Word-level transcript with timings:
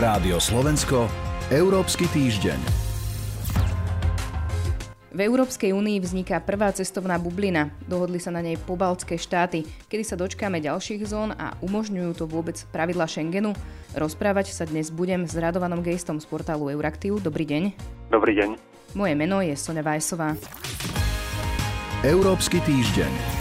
Rádio 0.00 0.40
Slovensko, 0.40 1.12
Európsky 1.52 2.08
týždeň. 2.08 2.56
V 5.12 5.18
Európskej 5.20 5.76
únii 5.76 6.00
vzniká 6.00 6.40
prvá 6.40 6.72
cestovná 6.72 7.20
bublina. 7.20 7.68
Dohodli 7.84 8.16
sa 8.16 8.32
na 8.32 8.40
nej 8.40 8.56
pobaltské 8.56 9.20
štáty, 9.20 9.68
kedy 9.92 10.00
sa 10.00 10.16
dočkáme 10.16 10.56
ďalších 10.64 11.04
zón 11.04 11.36
a 11.36 11.52
umožňujú 11.60 12.16
to 12.16 12.24
vôbec 12.24 12.56
pravidla 12.72 13.04
Schengenu. 13.04 13.52
Rozprávať 13.92 14.56
sa 14.56 14.64
dnes 14.64 14.88
budem 14.88 15.28
s 15.28 15.36
Radovanom 15.36 15.84
Gejstom 15.84 16.16
z 16.16 16.24
portálu 16.24 16.72
Euraktiv. 16.72 17.20
Dobrý 17.20 17.44
deň. 17.44 17.62
Dobrý 18.08 18.40
deň. 18.40 18.56
Moje 18.96 19.12
meno 19.12 19.44
je 19.44 19.52
Sonja 19.52 19.84
Vajsová. 19.84 20.32
Európsky 22.08 22.56
týždeň. 22.64 23.39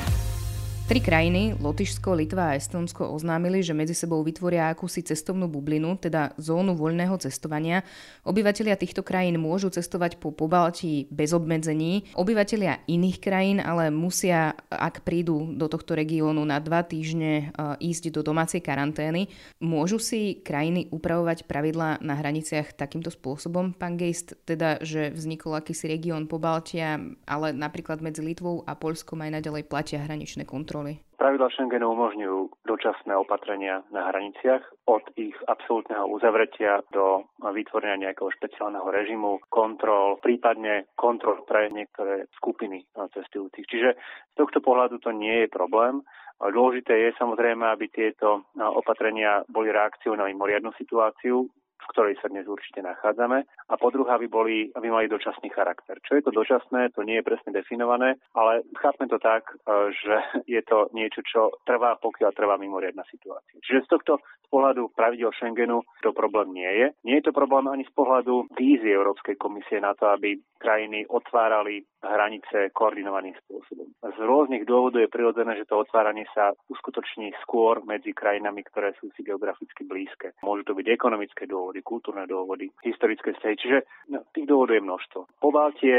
Tri 0.89 1.05
krajiny, 1.05 1.53
Lotyšsko, 1.61 2.17
Litva 2.17 2.49
a 2.49 2.57
Estonsko, 2.57 3.13
oznámili, 3.13 3.61
že 3.61 3.77
medzi 3.77 3.93
sebou 3.93 4.25
vytvoria 4.25 4.73
akúsi 4.73 5.05
cestovnú 5.05 5.45
bublinu, 5.45 5.93
teda 6.01 6.33
zónu 6.41 6.73
voľného 6.73 7.13
cestovania. 7.21 7.85
Obyvatelia 8.25 8.73
týchto 8.73 9.05
krajín 9.05 9.37
môžu 9.37 9.69
cestovať 9.69 10.17
po 10.17 10.33
Pobaltí 10.33 11.05
bez 11.13 11.29
obmedzení. 11.29 12.09
Obyvatelia 12.17 12.81
iných 12.89 13.21
krajín 13.21 13.61
ale 13.61 13.93
musia, 13.93 14.57
ak 14.73 15.05
prídu 15.05 15.53
do 15.53 15.69
tohto 15.69 15.93
regiónu 15.93 16.41
na 16.41 16.57
dva 16.57 16.81
týždne, 16.81 17.53
e, 17.53 17.85
ísť 17.85 18.09
do 18.09 18.25
domácej 18.25 18.65
karantény. 18.65 19.29
Môžu 19.61 20.01
si 20.01 20.41
krajiny 20.41 20.89
upravovať 20.89 21.45
pravidlá 21.45 22.01
na 22.01 22.17
hraniciach 22.17 22.73
takýmto 22.73 23.13
spôsobom, 23.13 23.77
pán 23.77 23.93
Geist, 23.93 24.33
teda, 24.41 24.81
že 24.81 25.13
vznikol 25.13 25.53
akýsi 25.53 25.85
región 25.85 26.25
Pobaltia, 26.25 26.97
ale 27.29 27.53
napríklad 27.53 28.01
medzi 28.01 28.25
Litvou 28.25 28.65
a 28.65 28.73
Polskom 28.73 29.21
aj 29.21 29.37
naďalej 29.37 29.69
platia 29.69 30.01
hraničné 30.01 30.49
kontroly 30.49 30.78
kontroly? 30.79 30.95
Pravidla 31.19 31.51
Schengenu 31.51 31.91
umožňujú 31.91 32.63
dočasné 32.63 33.11
opatrenia 33.11 33.83
na 33.91 34.07
hraniciach 34.07 34.63
od 34.87 35.03
ich 35.19 35.35
absolútneho 35.51 36.07
uzavretia 36.07 36.79
do 36.95 37.27
vytvorenia 37.43 38.07
nejakého 38.07 38.31
špeciálneho 38.39 38.87
režimu, 38.87 39.43
kontrol, 39.51 40.15
prípadne 40.23 40.87
kontrol 40.95 41.43
pre 41.43 41.67
niektoré 41.75 42.23
skupiny 42.39 42.87
cestujúcich. 42.95 43.67
Čiže 43.67 43.99
z 43.99 44.33
tohto 44.39 44.63
pohľadu 44.63 45.03
to 45.03 45.11
nie 45.11 45.43
je 45.43 45.51
problém. 45.51 45.99
Dôležité 46.39 46.95
je 46.95 47.19
samozrejme, 47.19 47.67
aby 47.67 47.91
tieto 47.91 48.47
opatrenia 48.55 49.43
boli 49.51 49.75
reakciou 49.75 50.15
na 50.15 50.23
mimoriadnu 50.23 50.71
situáciu, 50.79 51.51
ktorej 51.89 52.21
sa 52.21 52.29
dnes 52.29 52.45
určite 52.45 52.85
nachádzame. 52.85 53.43
A 53.43 53.73
po 53.75 53.89
druhé, 53.89 54.13
aby, 54.15 54.27
boli, 54.29 54.69
aby 54.77 54.87
mali 54.87 55.09
dočasný 55.09 55.49
charakter. 55.49 55.97
Čo 56.05 56.21
je 56.21 56.23
to 56.25 56.31
dočasné, 56.31 56.93
to 56.93 57.01
nie 57.01 57.19
je 57.19 57.27
presne 57.27 57.51
definované, 57.51 58.21
ale 58.37 58.61
chápme 58.77 59.09
to 59.09 59.17
tak, 59.17 59.49
e, 59.49 59.89
že 59.93 60.15
je 60.55 60.61
to 60.65 60.93
niečo, 60.93 61.25
čo 61.25 61.57
trvá, 61.65 61.97
pokiaľ 61.97 62.31
trvá 62.33 62.55
mimoriadna 62.61 63.03
situácia. 63.09 63.57
Čiže 63.65 63.85
z 63.85 63.89
tohto 63.97 64.13
z 64.21 64.47
pohľadu 64.49 64.89
pravidel 64.97 65.29
Schengenu 65.37 65.85
to 66.01 66.09
problém 66.09 66.57
nie 66.57 66.71
je. 66.73 66.87
Nie 67.05 67.15
je 67.21 67.29
to 67.29 67.37
problém 67.37 67.69
ani 67.69 67.85
z 67.85 67.93
pohľadu 67.93 68.49
vízie 68.57 68.89
Európskej 68.89 69.37
komisie 69.37 69.77
na 69.77 69.93
to, 69.93 70.09
aby 70.09 70.41
krajiny 70.59 71.07
otvárali 71.07 71.87
hranice 72.03 72.71
koordinovaným 72.75 73.35
spôsobom. 73.43 73.87
Z 73.99 74.19
rôznych 74.23 74.63
dôvodov 74.63 75.03
je 75.03 75.11
prirodzené, 75.11 75.59
že 75.59 75.67
to 75.67 75.83
otváranie 75.83 76.23
sa 76.31 76.55
uskutoční 76.71 77.35
skôr 77.43 77.83
medzi 77.83 78.15
krajinami, 78.15 78.63
ktoré 78.67 78.95
sú 78.99 79.11
si 79.15 79.23
geograficky 79.23 79.83
blízke. 79.83 80.31
Môžu 80.43 80.63
to 80.63 80.73
byť 80.75 80.87
ekonomické 80.87 81.43
dôvody, 81.43 81.83
kultúrne 81.83 82.23
dôvody, 82.23 82.71
historické 82.83 83.35
vzťahy, 83.35 83.55
čiže 83.59 83.77
no, 84.15 84.23
tých 84.31 84.47
dôvodov 84.47 84.79
je 84.79 84.87
množstvo. 84.87 85.19
Pobaltie 85.43 85.95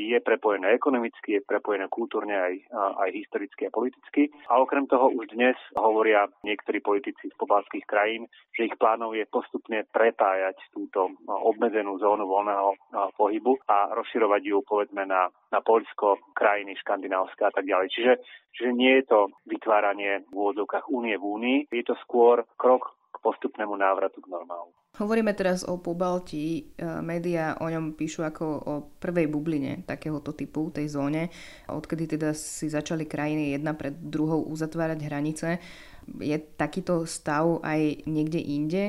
je 0.00 0.18
prepojené 0.24 0.72
ekonomicky, 0.72 1.40
je 1.40 1.42
prepojené 1.44 1.88
kultúrne 1.92 2.32
aj, 2.32 2.54
aj 3.04 3.10
historicky 3.12 3.68
a 3.68 3.74
politicky 3.74 4.32
a 4.48 4.60
okrem 4.60 4.88
toho 4.88 5.12
už 5.12 5.36
dnes 5.36 5.56
hovoria 5.76 6.28
niektorí 6.44 6.80
politici 6.80 7.28
z 7.28 7.36
pobaltských 7.36 7.84
krajín, 7.84 8.24
že 8.56 8.72
ich 8.72 8.76
plánov 8.80 9.12
je 9.12 9.28
postupne 9.28 9.84
prepájať 9.92 10.56
túto 10.72 11.12
obmedzenú 11.28 12.00
zónu 12.00 12.24
voľného 12.24 12.76
pohybu 13.16 13.60
a 13.68 13.92
rozširovať 14.02 14.42
ju 14.42 14.58
povedzme 14.66 15.06
na, 15.06 15.30
na 15.54 15.60
Poľsko, 15.62 16.34
krajiny 16.34 16.74
škandinávske 16.82 17.46
a 17.46 17.54
tak 17.54 17.62
ďalej. 17.62 17.88
Čiže, 17.94 18.12
čiže 18.50 18.70
nie 18.74 18.98
je 18.98 19.04
to 19.06 19.30
vytváranie 19.46 20.26
v 20.26 20.34
úvodzovkách 20.34 20.90
únie 20.90 21.14
v 21.14 21.24
únii, 21.24 21.58
je 21.70 21.86
to 21.86 21.94
skôr 22.02 22.42
krok 22.58 22.98
k 23.12 23.16
postupnému 23.22 23.78
návratu 23.78 24.18
k 24.18 24.30
normálu. 24.32 24.74
Hovoríme 24.92 25.32
teraz 25.32 25.64
o 25.64 25.80
Pobalti. 25.80 26.76
E, 26.76 26.84
média 27.00 27.56
o 27.64 27.66
ňom 27.68 27.96
píšu 27.96 28.28
ako 28.28 28.44
o 28.44 28.74
prvej 29.00 29.24
bubline 29.24 29.88
takéhoto 29.88 30.36
typu, 30.36 30.68
tej 30.68 30.92
zóne, 30.92 31.32
odkedy 31.72 32.16
teda 32.16 32.36
si 32.36 32.68
začali 32.68 33.08
krajiny 33.08 33.56
jedna 33.56 33.72
pred 33.72 33.96
druhou 33.96 34.44
uzatvárať 34.52 35.00
hranice. 35.08 35.48
Je 36.20 36.34
takýto 36.38 37.06
stav 37.06 37.62
aj 37.62 38.04
niekde 38.06 38.40
inde? 38.42 38.82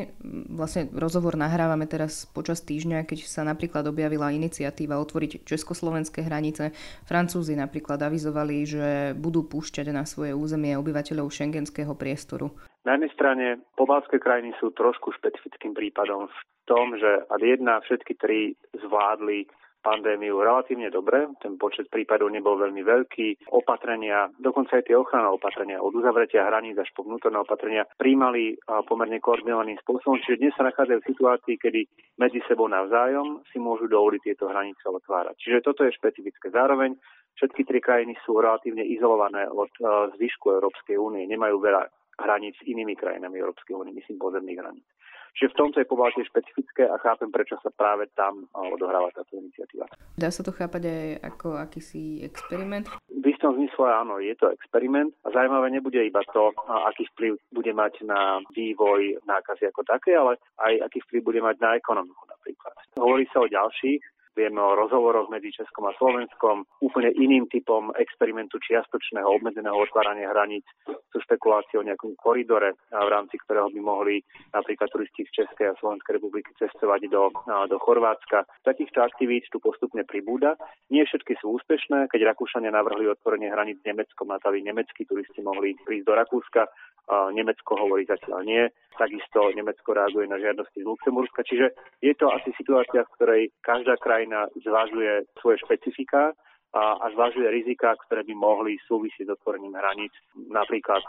Vlastne 0.50 0.90
rozhovor 0.94 1.38
nahrávame 1.40 1.86
teraz 1.86 2.26
počas 2.30 2.62
týždňa, 2.66 3.06
keď 3.06 3.20
sa 3.26 3.42
napríklad 3.46 3.86
objavila 3.88 4.34
iniciatíva 4.34 5.00
otvoriť 5.02 5.46
československé 5.46 6.26
hranice. 6.26 6.74
Francúzi 7.06 7.54
napríklad 7.58 8.02
avizovali, 8.02 8.66
že 8.66 9.14
budú 9.18 9.46
púšťať 9.46 9.94
na 9.94 10.04
svoje 10.04 10.34
územie 10.34 10.76
obyvateľov 10.78 11.32
šengenského 11.32 11.94
priestoru. 11.94 12.52
Na 12.84 13.00
jednej 13.00 13.12
strane 13.16 13.46
pobalské 13.80 14.20
krajiny 14.20 14.52
sú 14.60 14.76
trošku 14.76 15.16
špecifickým 15.16 15.72
prípadom 15.72 16.28
v 16.28 16.38
tom, 16.68 16.96
že 17.00 17.24
ad 17.32 17.40
jedna 17.40 17.80
všetky 17.80 18.14
tri 18.20 18.60
zvládli 18.76 19.48
pandémiu 19.84 20.40
relatívne 20.40 20.88
dobre, 20.88 21.28
ten 21.44 21.60
počet 21.60 21.92
prípadov 21.92 22.32
nebol 22.32 22.56
veľmi 22.56 22.80
veľký, 22.80 23.52
opatrenia, 23.52 24.32
dokonca 24.40 24.80
aj 24.80 24.88
tie 24.88 24.96
ochranné 24.96 25.28
opatrenia 25.28 25.84
od 25.84 25.92
uzavretia 25.92 26.48
hraníc 26.48 26.80
až 26.80 26.90
po 26.96 27.04
vnútorné 27.04 27.44
opatrenia 27.44 27.84
príjmali 28.00 28.56
pomerne 28.88 29.20
koordinovaným 29.20 29.76
spôsobom, 29.84 30.24
čiže 30.24 30.40
dnes 30.40 30.56
sa 30.56 30.64
nachádzajú 30.64 31.00
v 31.04 31.10
situácii, 31.12 31.56
kedy 31.60 31.82
medzi 32.16 32.40
sebou 32.48 32.72
navzájom 32.72 33.44
si 33.52 33.60
môžu 33.60 33.92
dovoliť 33.92 34.22
tieto 34.24 34.48
hranice 34.48 34.88
otvárať. 34.88 35.36
Čiže 35.44 35.60
toto 35.68 35.84
je 35.84 35.92
špecifické. 35.92 36.48
Zároveň 36.50 36.96
všetky 37.36 37.68
tri 37.68 37.84
krajiny 37.84 38.16
sú 38.24 38.40
relatívne 38.40 38.88
izolované 38.88 39.50
od 39.52 39.70
zvyšku 40.16 40.48
Európskej 40.48 40.96
únie, 40.96 41.28
nemajú 41.28 41.60
veľa 41.60 41.92
hraníc 42.20 42.58
s 42.62 42.68
inými 42.68 42.94
krajinami 42.94 43.42
Európskej 43.42 43.74
únie, 43.74 43.96
myslím 43.98 44.22
pozemných 44.22 44.60
hraníc. 44.60 44.88
Čiže 45.34 45.50
v 45.50 45.58
tomto 45.58 45.82
je 45.82 45.90
považie 45.90 46.22
špecifické 46.30 46.86
a 46.86 46.94
chápem, 47.02 47.34
prečo 47.34 47.58
sa 47.66 47.74
práve 47.74 48.06
tam 48.14 48.46
odohráva 48.54 49.10
táto 49.18 49.34
iniciatíva. 49.34 49.90
Dá 50.14 50.30
sa 50.30 50.46
to 50.46 50.54
chápať 50.54 50.86
aj 50.86 51.08
ako 51.26 51.58
akýsi 51.58 52.22
experiment? 52.22 52.86
V 53.10 53.26
istom 53.34 53.58
zmysle 53.58 53.90
áno, 53.90 54.22
je 54.22 54.38
to 54.38 54.54
experiment 54.54 55.10
a 55.26 55.34
zaujímavé 55.34 55.74
nebude 55.74 55.98
iba 56.06 56.22
to, 56.30 56.54
aký 56.86 57.10
vplyv 57.18 57.34
bude 57.50 57.74
mať 57.74 58.06
na 58.06 58.46
vývoj 58.54 59.26
nákazy 59.26 59.74
ako 59.74 59.82
také, 59.90 60.14
ale 60.14 60.38
aj 60.62 60.86
aký 60.86 61.02
vplyv 61.10 61.22
bude 61.26 61.42
mať 61.42 61.58
na 61.66 61.82
ekonomiku 61.82 62.30
napríklad. 62.30 62.78
Hovorí 63.02 63.26
sa 63.34 63.42
o 63.42 63.50
ďalších 63.50 64.06
Vieme 64.34 64.58
o 64.58 64.74
rozhovoroch 64.74 65.30
medzi 65.30 65.54
Českom 65.54 65.86
a 65.86 65.94
Slovenskom, 66.02 66.66
úplne 66.82 67.14
iným 67.14 67.46
typom 67.54 67.94
experimentu 68.02 68.58
čiastočného 68.58 69.30
obmedzeného 69.30 69.78
otvárania 69.78 70.34
hraníc 70.34 70.66
sú 71.14 71.22
špekulácie 71.22 71.78
o 71.78 71.86
nejakom 71.86 72.18
koridore, 72.18 72.74
v 72.90 73.10
rámci 73.14 73.38
ktorého 73.46 73.70
by 73.70 73.82
mohli 73.82 74.26
napríklad 74.50 74.90
turisti 74.90 75.30
z 75.30 75.46
Českej 75.46 75.70
a 75.70 75.78
Slovenskej 75.78 76.18
republiky 76.18 76.50
cestovať 76.58 77.14
do, 77.14 77.30
do 77.70 77.78
Chorvátska. 77.78 78.50
Takýchto 78.66 79.06
aktivít 79.06 79.46
tu 79.54 79.62
postupne 79.62 80.02
pribúda. 80.02 80.58
Nie 80.90 81.06
všetky 81.06 81.38
sú 81.38 81.54
úspešné. 81.62 82.10
Keď 82.10 82.34
Rakúšania 82.34 82.74
navrhli 82.74 83.06
otvorenie 83.14 83.54
hraníc 83.54 83.86
s 83.86 83.88
Nemeckom, 83.88 84.34
na 84.34 84.42
to, 84.42 84.50
aby 84.50 84.66
nemeckí 84.66 85.06
turisti 85.06 85.46
mohli 85.46 85.78
prísť 85.86 86.06
do 86.10 86.14
Rakúska, 86.18 86.66
Nemecko 87.12 87.76
hovorí 87.76 88.08
zatiaľ 88.08 88.42
nie. 88.48 88.64
Takisto 88.96 89.52
Nemecko 89.52 89.92
reaguje 89.92 90.30
na 90.30 90.40
žiadosti 90.40 90.82
z 90.82 90.88
Luxemburska. 90.88 91.44
Čiže 91.44 92.00
je 92.00 92.14
to 92.16 92.32
asi 92.32 92.56
situácia, 92.56 93.04
v 93.04 93.14
ktorej 93.20 93.42
každá 93.60 94.00
krajina 94.00 94.48
zvažuje 94.62 95.28
svoje 95.42 95.58
špecifika 95.66 96.32
a, 96.74 96.84
a 97.02 97.06
zvažuje 97.12 97.50
rizika, 97.50 97.94
ktoré 98.08 98.24
by 98.24 98.34
mohli 98.38 98.80
súvisieť 98.88 99.30
s 99.30 99.34
otvorením 99.36 99.76
hraníc, 99.78 100.14
napríklad 100.50 101.02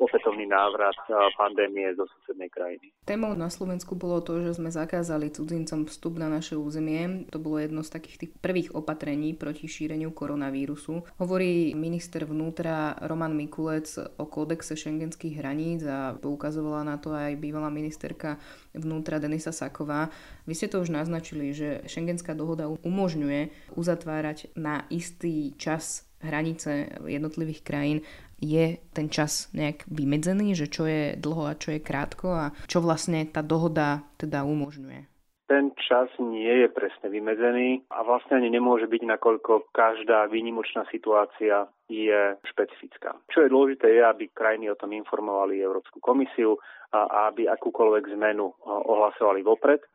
opätovný 0.00 0.48
návrat 0.48 0.96
pandémie 1.36 1.92
zo 1.92 2.08
susednej 2.08 2.48
krajiny. 2.48 2.96
Témou 3.04 3.36
na 3.36 3.52
Slovensku 3.52 3.92
bolo 3.92 4.24
to, 4.24 4.40
že 4.40 4.56
sme 4.56 4.72
zakázali 4.72 5.28
cudzincom 5.28 5.84
vstup 5.84 6.16
na 6.16 6.32
naše 6.32 6.56
územie. 6.56 7.28
To 7.28 7.36
bolo 7.36 7.60
jedno 7.60 7.84
z 7.84 7.92
takých 7.92 8.16
tých 8.24 8.32
prvých 8.40 8.72
opatrení 8.72 9.36
proti 9.36 9.68
šíreniu 9.68 10.16
koronavírusu. 10.16 11.04
Hovorí 11.20 11.76
minister 11.76 12.24
vnútra 12.24 12.96
Roman 13.04 13.36
Mikulec 13.36 14.00
o 14.16 14.24
kódexe 14.24 14.74
šengenských 14.74 15.36
hraníc 15.36 15.84
a 15.84 16.16
poukazovala 16.16 16.82
na 16.82 16.96
to 16.96 17.12
aj 17.12 17.36
bývalá 17.36 17.68
ministerka 17.68 18.40
vnútra 18.72 19.20
Denisa 19.20 19.52
Saková. 19.52 20.08
Vy 20.48 20.56
ste 20.56 20.72
to 20.72 20.80
už 20.80 20.88
naznačili, 20.88 21.52
že 21.52 21.84
šengenská 21.84 22.32
dohoda 22.32 22.66
umožňuje 22.68 23.72
uzatvárať 23.76 24.56
na 24.56 24.88
istý 24.88 25.52
čas 25.60 26.06
hranice 26.26 27.00
jednotlivých 27.06 27.62
krajín 27.62 27.98
je 28.42 28.76
ten 28.92 29.08
čas 29.08 29.48
nejak 29.56 29.88
vymedzený, 29.88 30.52
že 30.52 30.68
čo 30.68 30.84
je 30.84 31.16
dlho 31.16 31.48
a 31.48 31.56
čo 31.56 31.72
je 31.72 31.80
krátko 31.80 32.28
a 32.34 32.52
čo 32.68 32.84
vlastne 32.84 33.24
tá 33.30 33.40
dohoda 33.40 34.04
teda 34.20 34.44
umožňuje? 34.44 35.16
ten 35.46 35.70
čas 35.78 36.10
nie 36.18 36.66
je 36.66 36.68
presne 36.68 37.06
vymedzený 37.06 37.86
a 37.94 38.02
vlastne 38.02 38.42
ani 38.42 38.50
nemôže 38.50 38.90
byť, 38.90 39.02
nakoľko 39.06 39.70
každá 39.70 40.26
výnimočná 40.26 40.82
situácia 40.90 41.70
je 41.86 42.34
špecifická. 42.42 43.14
Čo 43.30 43.46
je 43.46 43.52
dôležité 43.54 43.94
je, 43.94 44.02
aby 44.02 44.34
krajiny 44.34 44.66
o 44.74 44.78
tom 44.78 44.90
informovali 44.90 45.62
Európsku 45.62 46.02
komisiu 46.02 46.58
a 46.90 47.30
aby 47.30 47.46
akúkoľvek 47.46 48.10
zmenu 48.18 48.50
ohlasovali 48.66 49.46
vopred 49.46 49.86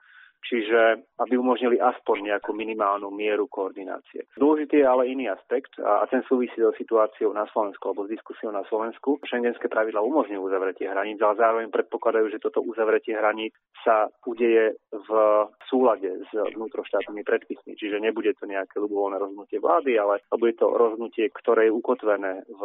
čiže 0.42 1.06
aby 1.22 1.38
umožnili 1.38 1.78
aspoň 1.78 2.34
nejakú 2.34 2.52
minimálnu 2.52 3.14
mieru 3.14 3.46
koordinácie. 3.46 4.26
Dôležitý 4.36 4.82
je 4.82 4.88
ale 4.88 5.14
iný 5.14 5.30
aspekt 5.30 5.78
a 5.78 6.04
ten 6.10 6.26
súvisí 6.26 6.58
so 6.58 6.74
situáciou 6.76 7.32
na 7.32 7.46
Slovensku 7.54 7.82
alebo 7.88 8.10
s 8.10 8.14
diskusiou 8.14 8.50
na 8.50 8.66
Slovensku. 8.66 9.22
Šengenské 9.24 9.70
pravidla 9.70 10.02
umožňujú 10.02 10.42
uzavretie 10.42 10.90
hraníc, 10.90 11.22
ale 11.22 11.38
zároveň 11.38 11.68
predpokladajú, 11.70 12.34
že 12.34 12.42
toto 12.42 12.66
uzavretie 12.66 13.14
hraníc 13.14 13.54
sa 13.86 14.10
udeje 14.26 14.78
v 14.90 15.10
súlade 15.70 16.10
s 16.10 16.32
vnútroštátnymi 16.34 17.24
predpismi, 17.24 17.78
čiže 17.78 18.02
nebude 18.02 18.34
to 18.36 18.50
nejaké 18.50 18.82
ľubovoľné 18.82 19.18
rozhodnutie 19.22 19.58
vlády, 19.62 19.96
ale 19.98 20.20
bude 20.36 20.58
to 20.58 20.68
rozhodnutie, 20.68 21.30
ktoré 21.32 21.70
je 21.70 21.76
ukotvené 21.78 22.44
v 22.50 22.62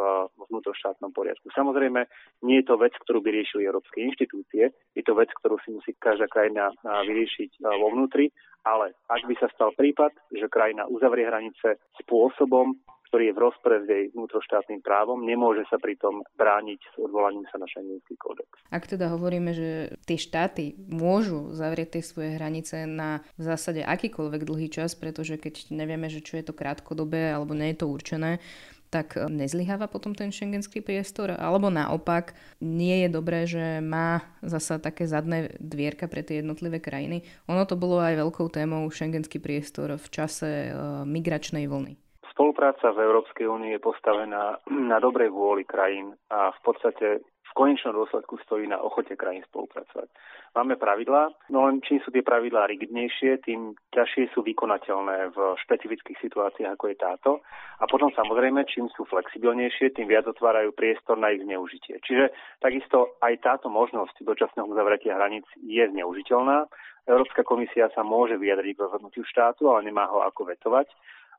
vnútroštátnom 0.49 1.13
poriadku. 1.13 1.49
Samozrejme, 1.53 2.03
nie 2.43 2.59
je 2.61 2.67
to 2.67 2.75
vec, 2.81 2.93
ktorú 3.05 3.23
by 3.23 3.29
riešili 3.31 3.69
európske 3.69 4.01
inštitúcie, 4.01 4.73
je 4.97 5.03
to 5.05 5.13
vec, 5.13 5.29
ktorú 5.39 5.61
si 5.63 5.71
musí 5.71 5.93
každá 5.97 6.27
krajina 6.27 6.73
vyriešiť 6.83 7.66
vo 7.75 7.91
vnútri, 7.91 8.31
ale 8.63 8.95
ak 9.07 9.23
by 9.27 9.35
sa 9.39 9.47
stal 9.51 9.71
prípad, 9.75 10.11
že 10.31 10.51
krajina 10.51 10.87
uzavrie 10.87 11.27
hranice 11.27 11.79
spôsobom, 12.03 12.75
ktorý 13.07 13.31
je 13.31 13.35
v 13.39 13.43
rozpore 13.43 13.77
s 13.79 13.87
jej 13.87 14.11
vnútroštátnym 14.11 14.83
právom, 14.83 15.23
nemôže 15.23 15.63
sa 15.71 15.79
pritom 15.79 16.27
brániť 16.35 16.79
s 16.83 16.95
odvolaním 16.99 17.47
sa 17.47 17.55
na 17.55 17.67
šengenský 17.71 18.19
kódex. 18.19 18.51
Ak 18.67 18.83
teda 18.83 19.07
hovoríme, 19.15 19.55
že 19.55 19.95
tie 20.03 20.19
štáty 20.19 20.75
môžu 20.91 21.55
zavrieť 21.55 21.97
tie 21.97 22.03
svoje 22.03 22.35
hranice 22.35 22.83
na 22.83 23.23
v 23.39 23.47
zásade 23.47 23.87
akýkoľvek 23.87 24.41
dlhý 24.43 24.67
čas, 24.67 24.99
pretože 24.99 25.39
keď 25.39 25.71
nevieme, 25.71 26.11
že 26.11 26.19
čo 26.19 26.35
je 26.35 26.43
to 26.43 26.51
krátkodobé 26.51 27.31
alebo 27.31 27.55
nie 27.55 27.71
je 27.71 27.79
to 27.79 27.87
určené, 27.87 28.43
tak 28.89 29.19
e, 29.19 29.27
nezlyháva 29.27 29.91
potom 29.91 30.15
ten 30.15 30.31
šengenský 30.31 30.79
priestor? 30.81 31.35
Alebo 31.35 31.67
naopak, 31.67 32.33
nie 32.63 33.05
je 33.05 33.09
dobré, 33.11 33.43
že 33.45 33.83
má 33.83 34.23
zasa 34.41 34.79
také 34.79 35.05
zadné 35.05 35.55
dvierka 35.59 36.07
pre 36.07 36.23
tie 36.23 36.39
jednotlivé 36.39 36.79
krajiny? 36.79 37.23
Ono 37.51 37.63
to 37.67 37.75
bolo 37.75 37.99
aj 37.99 38.17
veľkou 38.17 38.47
témou 38.51 38.87
šengenský 38.87 39.39
priestor 39.43 39.95
v 39.99 40.07
čase 40.11 40.49
e, 40.67 40.71
migračnej 41.05 41.67
vlny. 41.67 41.99
Spolupráca 42.31 42.93
v 42.93 43.01
Európskej 43.01 43.49
únii 43.49 43.71
je 43.77 43.81
postavená 43.81 44.61
na 44.69 44.97
dobrej 45.01 45.33
vôli 45.33 45.65
krajín 45.65 46.13
a 46.29 46.53
v 46.53 46.59
podstate 46.61 47.25
v 47.47 47.51
konečnom 47.55 47.95
dôsledku 47.95 48.37
stojí 48.43 48.67
na 48.67 48.77
ochote 48.83 49.15
krajín 49.15 49.43
spolupracovať. 49.47 50.11
Máme 50.55 50.75
pravidlá, 50.75 51.29
no 51.53 51.69
len 51.69 51.79
čím 51.85 52.01
sú 52.01 52.09
tie 52.09 52.25
pravidlá 52.25 52.65
rigidnejšie, 52.67 53.45
tým 53.45 53.77
ťažšie 53.93 54.33
sú 54.33 54.41
vykonateľné 54.41 55.31
v 55.31 55.37
špecifických 55.63 56.17
situáciách, 56.17 56.73
ako 56.73 56.85
je 56.89 56.97
táto. 56.97 57.31
A 57.77 57.85
potom 57.85 58.09
samozrejme, 58.11 58.65
čím 58.65 58.89
sú 58.97 59.05
flexibilnejšie, 59.05 59.93
tým 59.93 60.09
viac 60.09 60.25
otvárajú 60.25 60.73
priestor 60.73 61.15
na 61.21 61.29
ich 61.29 61.45
zneužitie. 61.45 62.01
Čiže 62.01 62.33
takisto 62.57 63.19
aj 63.21 63.37
táto 63.45 63.69
možnosť 63.69 64.25
dočasného 64.25 64.65
uzavretia 64.65 65.15
hraníc 65.15 65.45
je 65.61 65.83
zneužiteľná. 65.85 66.65
Európska 67.07 67.45
komisia 67.47 67.87
sa 67.95 68.03
môže 68.03 68.35
vyjadriť 68.35 68.75
k 68.75 68.83
rozhodnutiu 68.83 69.23
štátu, 69.23 69.71
ale 69.71 69.87
nemá 69.87 70.11
ho 70.11 70.25
ako 70.25 70.51
vetovať. 70.51 70.91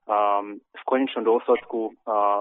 Um, 0.08 0.56
v 0.72 0.82
konečnom 0.88 1.20
dôsledku 1.20 1.93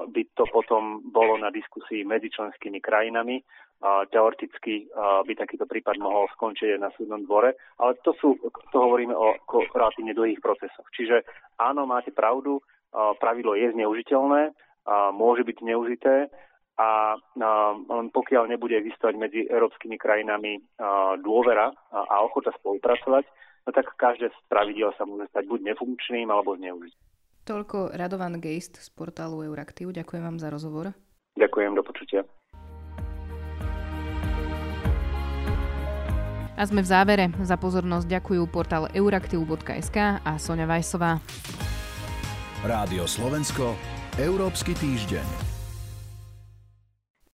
by 0.07 0.21
to 0.39 0.47
potom 0.55 1.03
bolo 1.11 1.35
na 1.35 1.51
diskusii 1.51 2.07
medzi 2.07 2.31
členskými 2.31 2.79
krajinami. 2.79 3.43
Teoreticky 4.09 4.87
by 4.95 5.33
takýto 5.35 5.67
prípad 5.67 5.99
mohol 5.99 6.31
skončiť 6.33 6.79
na 6.79 6.87
súdnom 6.95 7.27
dvore, 7.27 7.59
ale 7.77 7.99
to, 8.07 8.15
sú, 8.17 8.39
to 8.71 8.77
hovoríme 8.79 9.11
o 9.11 9.35
relatívne 9.75 10.15
dlhých 10.15 10.39
procesoch. 10.39 10.87
Čiže 10.95 11.27
áno, 11.59 11.83
máte 11.83 12.15
pravdu, 12.15 12.63
pravidlo 13.19 13.53
je 13.53 13.75
zneužiteľné, 13.75 14.55
môže 15.13 15.43
byť 15.43 15.57
zneužité 15.59 16.31
a 16.79 17.19
len 17.91 18.07
pokiaľ 18.15 18.47
nebude 18.47 18.79
existovať 18.79 19.15
medzi 19.19 19.43
európskymi 19.43 19.99
krajinami 19.99 20.57
dôvera 21.21 21.69
a 21.91 22.15
ochota 22.23 22.49
spolupracovať, 22.57 23.27
no 23.67 23.69
tak 23.75 23.91
každé 23.99 24.31
z 24.31 24.39
pravidel 24.47 24.89
sa 24.95 25.03
môže 25.03 25.27
stať 25.29 25.45
buď 25.45 25.75
nefunkčným 25.75 26.31
alebo 26.31 26.55
zneužitým. 26.57 27.06
Toľko 27.47 27.95
Radovan 27.95 28.43
Geist 28.43 28.75
z 28.75 28.91
portálu 28.91 29.39
Euraktiv. 29.47 29.95
Ďakujem 29.95 30.19
vám 30.19 30.35
za 30.35 30.51
rozhovor. 30.51 30.91
Ďakujem, 31.39 31.79
do 31.79 31.83
počutia. 31.87 32.27
A 36.59 36.63
sme 36.67 36.83
v 36.83 36.89
závere. 36.91 37.25
Za 37.39 37.55
pozornosť 37.55 38.09
ďakujú 38.19 38.43
portál 38.51 38.91
euraktiv.sk 38.91 40.19
a 40.19 40.31
Sonja 40.35 40.67
Vajsová. 40.67 41.23
Rádio 42.67 43.07
Slovensko, 43.07 43.79
Európsky 44.19 44.75
týždeň. 44.75 45.46